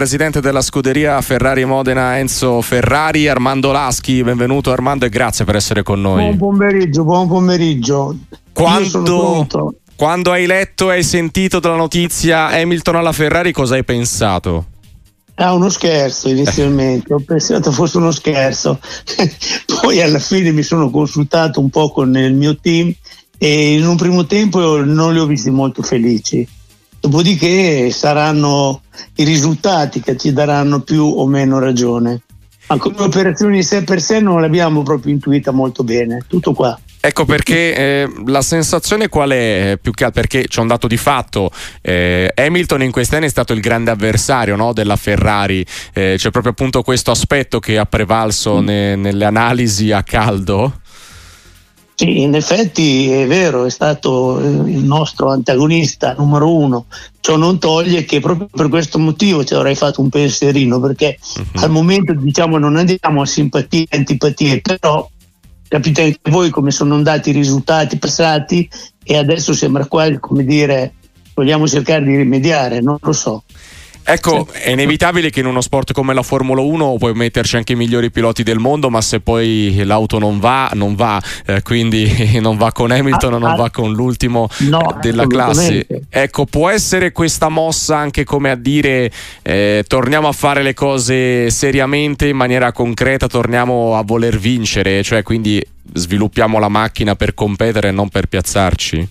presidente 0.00 0.40
della 0.40 0.62
scuderia 0.62 1.20
Ferrari 1.20 1.62
Modena 1.66 2.16
Enzo 2.16 2.62
Ferrari, 2.62 3.28
Armando 3.28 3.70
Laschi. 3.70 4.22
Benvenuto 4.22 4.72
Armando 4.72 5.04
e 5.04 5.10
grazie 5.10 5.44
per 5.44 5.56
essere 5.56 5.82
con 5.82 6.00
noi. 6.00 6.34
Buon 6.34 6.38
pomeriggio, 6.38 7.04
buon 7.04 7.28
pomeriggio. 7.28 8.16
Quando, 8.50 9.46
quando 9.96 10.32
hai 10.32 10.46
letto 10.46 10.90
e 10.90 10.94
hai 10.94 11.02
sentito 11.02 11.60
della 11.60 11.76
notizia 11.76 12.46
Hamilton 12.46 12.96
alla 12.96 13.12
Ferrari, 13.12 13.52
cosa 13.52 13.74
hai 13.74 13.84
pensato? 13.84 14.64
Ah, 15.34 15.52
uno 15.52 15.68
scherzo 15.68 16.30
inizialmente, 16.30 17.12
ho 17.12 17.20
pensato 17.20 17.70
fosse 17.70 17.98
uno 17.98 18.10
scherzo, 18.10 18.80
poi 19.82 20.00
alla 20.00 20.18
fine 20.18 20.50
mi 20.50 20.62
sono 20.62 20.88
consultato 20.88 21.60
un 21.60 21.68
po' 21.68 21.92
con 21.92 22.16
il 22.16 22.32
mio 22.32 22.56
team 22.56 22.90
e 23.36 23.74
in 23.74 23.86
un 23.86 23.96
primo 23.96 24.24
tempo 24.24 24.82
non 24.82 25.12
li 25.12 25.18
ho 25.18 25.26
visti 25.26 25.50
molto 25.50 25.82
felici. 25.82 26.48
Dopodiché 27.00 27.90
saranno 27.90 28.82
i 29.16 29.24
risultati 29.24 30.00
che 30.00 30.16
ci 30.16 30.32
daranno 30.32 30.80
più 30.80 31.04
o 31.04 31.26
meno 31.26 31.58
ragione. 31.58 32.22
Ma 32.68 32.76
come 32.76 33.00
operazioni 33.00 33.62
sé 33.62 33.82
per 33.82 34.00
sé 34.00 34.20
non 34.20 34.40
l'abbiamo 34.40 34.82
proprio 34.82 35.12
intuita 35.12 35.50
molto 35.50 35.82
bene, 35.82 36.24
tutto 36.28 36.52
qua. 36.52 36.78
Ecco 37.02 37.24
perché 37.24 37.74
eh, 37.74 38.12
la 38.26 38.42
sensazione 38.42 39.08
qual 39.08 39.30
è 39.30 39.78
più 39.80 39.90
che 39.92 40.04
altro 40.04 40.20
perché 40.20 40.46
c'è 40.46 40.60
un 40.60 40.66
dato 40.66 40.86
di 40.86 40.98
fatto 40.98 41.50
eh, 41.80 42.30
Hamilton 42.34 42.82
in 42.82 42.90
questi 42.90 43.14
anni 43.14 43.24
è 43.24 43.30
stato 43.30 43.54
il 43.54 43.60
grande 43.60 43.90
avversario 43.90 44.54
no, 44.54 44.74
della 44.74 44.96
Ferrari 44.96 45.64
eh, 45.94 46.16
c'è 46.18 46.30
proprio 46.30 46.52
appunto 46.52 46.82
questo 46.82 47.10
aspetto 47.10 47.58
che 47.58 47.78
ha 47.78 47.86
prevalso 47.86 48.60
mm. 48.60 48.64
ne, 48.66 48.96
nelle 48.96 49.24
analisi 49.24 49.92
a 49.92 50.02
caldo 50.02 50.79
sì, 52.00 52.22
in 52.22 52.34
effetti 52.34 53.10
è 53.10 53.26
vero, 53.26 53.66
è 53.66 53.68
stato 53.68 54.40
eh, 54.40 54.70
il 54.70 54.82
nostro 54.84 55.28
antagonista 55.28 56.14
numero 56.16 56.56
uno. 56.56 56.86
Ciò 57.20 57.36
non 57.36 57.58
toglie 57.58 58.06
che 58.06 58.20
proprio 58.20 58.48
per 58.50 58.70
questo 58.70 58.98
motivo 58.98 59.44
ci 59.44 59.52
avrei 59.52 59.74
fatto 59.74 60.00
un 60.00 60.08
pensierino, 60.08 60.80
perché 60.80 61.18
uh-huh. 61.20 61.62
al 61.62 61.68
momento 61.68 62.14
diciamo 62.14 62.56
non 62.56 62.76
andiamo 62.76 63.20
a 63.20 63.26
simpatie 63.26 63.84
e 63.86 63.98
antipatie, 63.98 64.62
però 64.62 65.06
capite 65.68 66.02
anche 66.02 66.30
voi 66.30 66.48
come 66.48 66.70
sono 66.70 66.94
andati 66.94 67.28
i 67.28 67.34
risultati 67.34 67.98
passati 67.98 68.66
e 69.04 69.18
adesso 69.18 69.52
sembra 69.52 69.84
quasi 69.84 70.18
come 70.20 70.42
dire 70.46 70.94
vogliamo 71.34 71.68
cercare 71.68 72.02
di 72.02 72.16
rimediare, 72.16 72.80
non 72.80 72.96
lo 72.98 73.12
so. 73.12 73.42
Ecco, 74.02 74.48
è 74.50 74.70
inevitabile 74.70 75.30
che 75.30 75.40
in 75.40 75.46
uno 75.46 75.60
sport 75.60 75.92
come 75.92 76.14
la 76.14 76.22
Formula 76.22 76.60
1 76.60 76.96
puoi 76.98 77.14
metterci 77.14 77.56
anche 77.56 77.74
i 77.74 77.76
migliori 77.76 78.10
piloti 78.10 78.42
del 78.42 78.58
mondo, 78.58 78.90
ma 78.90 79.00
se 79.00 79.20
poi 79.20 79.82
l'auto 79.84 80.18
non 80.18 80.40
va, 80.40 80.70
non 80.74 80.94
va, 80.94 81.22
eh, 81.46 81.62
quindi 81.62 82.38
non 82.42 82.56
va 82.56 82.72
con 82.72 82.90
Hamilton, 82.90 83.34
ah, 83.34 83.38
non 83.38 83.50
ah, 83.50 83.56
va 83.56 83.70
con 83.70 83.92
l'ultimo 83.92 84.48
no, 84.60 84.98
della 85.00 85.26
classe. 85.26 85.86
Ecco, 86.08 86.44
può 86.46 86.68
essere 86.68 87.12
questa 87.12 87.48
mossa 87.48 87.96
anche 87.96 88.24
come 88.24 88.50
a 88.50 88.56
dire 88.56 89.10
eh, 89.42 89.84
torniamo 89.86 90.28
a 90.28 90.32
fare 90.32 90.62
le 90.62 90.74
cose 90.74 91.50
seriamente 91.50 92.26
in 92.26 92.36
maniera 92.36 92.72
concreta, 92.72 93.28
torniamo 93.28 93.96
a 93.96 94.02
voler 94.02 94.38
vincere, 94.38 95.02
cioè 95.02 95.22
quindi 95.22 95.64
sviluppiamo 95.92 96.58
la 96.58 96.68
macchina 96.68 97.14
per 97.14 97.34
competere 97.34 97.88
e 97.88 97.92
non 97.92 98.08
per 98.08 98.26
piazzarci? 98.26 99.08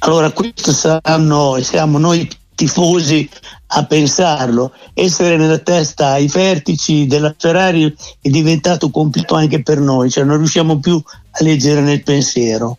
Allora, 0.00 0.30
questo 0.30 0.72
saranno, 0.72 1.58
siamo 1.60 1.98
noi 1.98 2.28
tifosi 2.62 3.28
a 3.68 3.84
pensarlo. 3.84 4.72
Essere 4.94 5.36
nella 5.36 5.58
testa 5.58 6.10
ai 6.10 6.28
vertici 6.28 7.06
della 7.06 7.34
Ferrari 7.36 7.92
è 8.20 8.28
diventato 8.28 8.90
compito 8.90 9.34
anche 9.34 9.62
per 9.62 9.80
noi, 9.80 10.10
cioè 10.10 10.24
non 10.24 10.36
riusciamo 10.36 10.78
più 10.78 10.94
a 10.94 11.42
leggere 11.42 11.80
nel 11.80 12.02
pensiero. 12.04 12.78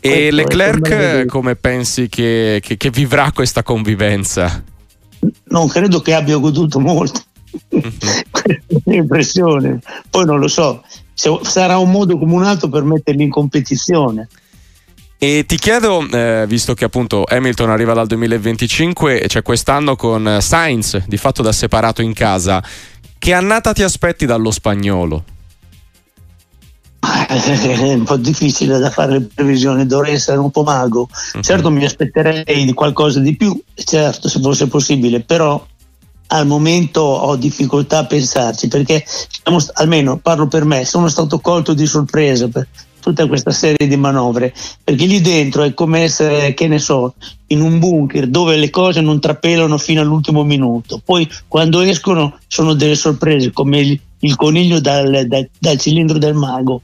E 0.00 0.28
Questo 0.30 0.36
Leclerc 0.36 1.26
come 1.26 1.56
pensi 1.56 2.08
che, 2.08 2.60
che, 2.62 2.76
che, 2.76 2.90
vivrà 2.90 3.32
questa 3.32 3.62
convivenza? 3.62 4.62
Non 5.44 5.68
credo 5.68 6.00
che 6.00 6.14
abbia 6.14 6.36
goduto 6.36 6.78
molto. 6.78 7.20
Mm-hmm. 7.74 8.82
L'impressione. 8.84 9.80
Poi 10.08 10.24
non 10.24 10.38
lo 10.38 10.46
so, 10.46 10.84
sarà 11.42 11.78
un 11.78 11.90
modo 11.90 12.16
come 12.16 12.34
un 12.34 12.44
altro 12.44 12.68
per 12.68 12.84
metterli 12.84 13.24
in 13.24 13.30
competizione. 13.30 14.28
E 15.22 15.44
ti 15.44 15.58
chiedo, 15.58 16.08
eh, 16.10 16.46
visto 16.48 16.72
che 16.72 16.86
appunto 16.86 17.24
Hamilton 17.28 17.68
arriva 17.68 17.92
dal 17.92 18.06
2025 18.06 19.20
e 19.20 19.26
c'è 19.26 19.42
quest'anno 19.42 19.94
con 19.94 20.38
Sainz 20.40 21.04
di 21.06 21.18
fatto 21.18 21.42
da 21.42 21.52
separato 21.52 22.00
in 22.00 22.14
casa, 22.14 22.64
che 23.18 23.34
annata 23.34 23.74
ti 23.74 23.82
aspetti 23.82 24.24
dallo 24.24 24.50
spagnolo? 24.50 25.24
È 27.00 27.92
un 27.92 28.04
po' 28.04 28.16
difficile 28.16 28.78
da 28.78 28.88
fare 28.88 29.12
le 29.12 29.20
previsioni, 29.34 29.84
dovrei 29.84 30.14
essere 30.14 30.38
un 30.38 30.50
po' 30.50 30.62
mago. 30.62 31.06
Uh-huh. 31.34 31.42
Certo 31.42 31.70
mi 31.70 31.84
aspetterei 31.84 32.64
di 32.64 32.72
qualcosa 32.72 33.20
di 33.20 33.36
più, 33.36 33.62
certo 33.74 34.26
se 34.26 34.40
fosse 34.40 34.68
possibile, 34.68 35.20
però 35.20 35.62
al 36.28 36.46
momento 36.46 37.02
ho 37.02 37.36
difficoltà 37.36 37.98
a 37.98 38.06
pensarci 38.06 38.68
perché 38.68 39.04
almeno 39.74 40.16
parlo 40.16 40.48
per 40.48 40.64
me, 40.64 40.86
sono 40.86 41.08
stato 41.08 41.40
colto 41.40 41.74
di 41.74 41.84
sorpresa 41.84 42.48
per, 42.48 42.66
tutta 43.00 43.26
questa 43.26 43.50
serie 43.50 43.88
di 43.88 43.96
manovre, 43.96 44.54
perché 44.84 45.06
lì 45.06 45.20
dentro 45.20 45.62
è 45.62 45.74
come 45.74 46.00
essere, 46.00 46.54
che 46.54 46.68
ne 46.68 46.78
so, 46.78 47.14
in 47.48 47.60
un 47.60 47.78
bunker 47.78 48.28
dove 48.28 48.56
le 48.56 48.70
cose 48.70 49.00
non 49.00 49.20
trapelano 49.20 49.78
fino 49.78 50.00
all'ultimo 50.00 50.44
minuto, 50.44 51.00
poi 51.04 51.28
quando 51.48 51.80
escono 51.80 52.38
sono 52.46 52.74
delle 52.74 52.94
sorprese, 52.94 53.50
come 53.52 53.80
il, 53.80 54.00
il 54.20 54.36
coniglio 54.36 54.80
dal, 54.80 55.26
dal, 55.26 55.48
dal 55.58 55.78
cilindro 55.78 56.18
del 56.18 56.34
mago. 56.34 56.82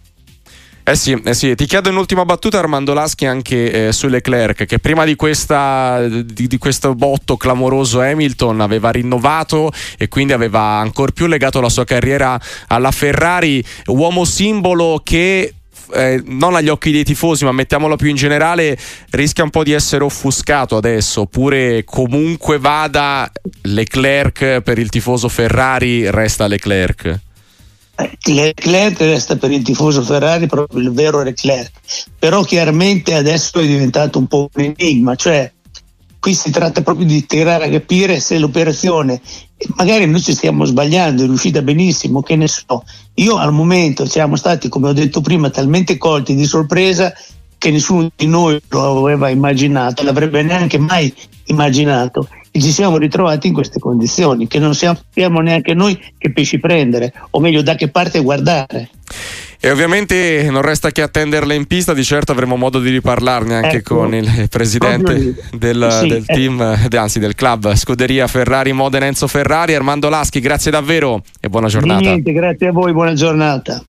Eh 0.89 0.95
sì, 0.95 1.21
eh 1.25 1.35
sì, 1.35 1.57
ti 1.57 1.67
chiedo 1.67 1.89
in 1.89 1.97
ultima 1.97 2.25
battuta 2.25 2.61
Armando 2.61 2.95
Laschi 2.95 3.27
anche 3.27 3.89
eh, 3.89 3.93
su 3.93 4.07
Leclerc 4.07 4.67
che 4.67 4.79
prima 4.79 5.05
di, 5.05 5.17
questa, 5.17 6.07
di, 6.07 6.47
di, 6.47 6.59
questo 6.59 6.95
botto 6.95 7.37
clamoroso 7.37 8.01
Hamilton 8.01 8.61
aveva 8.61 8.91
rinnovato 8.91 9.73
e 9.99 10.07
quindi 10.07 10.33
aveva 10.33 10.61
ancora 10.61 11.11
più 11.11 11.27
legato 11.27 11.61
la 11.61 11.71
sua 11.71 11.83
carriera 11.83 12.41
alla 12.69 12.93
Ferrari, 12.93 13.65
uomo 13.87 14.25
simbolo 14.25 15.01
che 15.03 15.55
eh, 15.95 16.23
non 16.25 16.55
agli 16.55 16.69
occhi 16.69 16.91
dei 16.91 17.05
tifosi, 17.05 17.45
ma 17.45 17.53
mettiamolo 17.53 17.97
più 17.97 18.09
in 18.09 18.17
generale, 18.17 18.79
rischia 19.11 19.45
un 19.45 19.51
po' 19.51 19.63
di 19.63 19.73
essere 19.73 20.05
offuscato 20.05 20.77
adesso, 20.77 21.23
oppure 21.23 21.85
comunque 21.85 22.59
vada 22.59 23.31
Leclerc 23.63 24.61
per 24.61 24.79
il 24.79 24.89
tifoso 24.89 25.29
Ferrari, 25.29 26.11
resta 26.11 26.47
Leclerc. 26.47 27.21
Leclerc 28.25 29.01
resta 29.01 29.37
per 29.37 29.51
il 29.51 29.63
tifoso 29.63 30.03
Ferrari 30.03 30.47
proprio 30.47 30.81
il 30.81 30.93
vero 30.93 31.23
Leclerc, 31.23 31.71
però 32.19 32.43
chiaramente 32.43 33.15
adesso 33.15 33.59
è 33.59 33.67
diventato 33.67 34.19
un 34.19 34.27
po' 34.27 34.51
un 34.53 34.75
enigma, 34.77 35.15
cioè 35.15 35.51
qui 36.27 36.35
si 36.35 36.51
tratta 36.51 36.83
proprio 36.83 37.07
di 37.07 37.25
tirare 37.25 37.67
a 37.67 37.71
capire 37.71 38.19
se 38.19 38.37
l'operazione, 38.37 39.21
magari 39.77 40.09
noi 40.09 40.21
ci 40.21 40.33
stiamo 40.33 40.65
sbagliando, 40.65 41.23
è 41.23 41.27
riuscita 41.27 41.63
benissimo, 41.63 42.21
che 42.21 42.35
ne 42.35 42.49
so. 42.49 42.83
Io 43.15 43.37
al 43.37 43.53
momento 43.53 44.07
siamo 44.07 44.35
stati, 44.35 44.69
come 44.69 44.89
ho 44.89 44.93
detto 44.93 45.21
prima, 45.21 45.51
talmente 45.51 45.97
colti 45.99 46.35
di 46.35 46.45
sorpresa 46.45 47.15
che 47.57 47.71
nessuno 47.71 48.11
di 48.17 48.27
noi 48.27 48.61
lo 48.71 49.05
aveva 49.05 49.29
immaginato, 49.29 50.03
l'avrebbe 50.03 50.43
neanche 50.43 50.79
mai 50.79 51.15
immaginato 51.45 52.27
e 52.51 52.61
ci 52.61 52.73
siamo 52.73 52.97
ritrovati 52.97 53.47
in 53.47 53.53
queste 53.53 53.79
condizioni, 53.79 54.49
che 54.49 54.59
non 54.59 54.75
sappiamo 54.75 55.39
neanche 55.39 55.75
noi 55.75 55.97
che 56.19 56.33
pesci 56.33 56.59
prendere, 56.59 57.13
o 57.31 57.39
meglio 57.39 57.63
da 57.63 57.77
che 57.77 57.87
parte 57.87 58.21
guardare. 58.21 58.91
E 59.61 59.71
ovviamente 59.71 60.47
non 60.51 60.63
resta 60.63 60.91
che 60.91 61.03
attenderle 61.03 61.55
in 61.55 61.67
pista, 61.67 61.95
di 61.95 62.05
certo 62.05 62.33
avremo 62.33 62.57
modo 62.57 62.79
di 62.79 62.91
riparlarne 62.91 63.55
anche 63.55 63.79
ecco, 63.79 63.97
con 63.97 64.15
il 64.15 64.49
presidente 64.51 65.35
del, 65.53 65.89
sì, 66.01 66.09
del 66.09 66.25
eh. 66.27 66.35
team, 66.35 66.61
eh. 66.61 66.97
anzi 66.97 67.19
del 67.19 67.35
club 67.35 67.75
Scuderia 67.75 68.27
Ferrari 68.27 68.73
Modena 68.73 69.07
Enzo 69.07 69.27
Ferrari, 69.27 69.75
Armando 69.75 70.09
Laschi, 70.09 70.41
grazie 70.41 70.71
davvero 70.71 71.23
e 71.41 71.49
buona 71.49 71.69
giornata. 71.69 72.01
Niente, 72.01 72.33
grazie 72.33 72.69
a 72.69 72.73
voi, 72.73 72.93
buona 72.93 73.15
giornata. 73.15 73.83